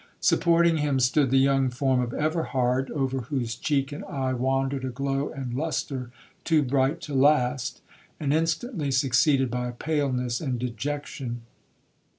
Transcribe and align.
Supporting 0.19 0.77
him 0.77 0.99
stood 0.99 1.29
the 1.29 1.37
young 1.37 1.69
form 1.69 1.99
of 2.01 2.11
Everhard, 2.11 2.89
over 2.89 3.19
whose 3.21 3.53
cheek 3.55 3.91
and 3.91 4.03
eye 4.05 4.33
wandered 4.33 4.83
a 4.83 4.89
glow 4.89 5.29
and 5.31 5.53
lustre 5.53 6.09
too 6.43 6.63
bright 6.63 7.01
to 7.01 7.13
last, 7.13 7.81
and 8.19 8.33
instantly 8.33 8.89
succeeded 8.89 9.51
by 9.51 9.69
paleness 9.69 10.41
and 10.41 10.57
dejection. 10.57 11.41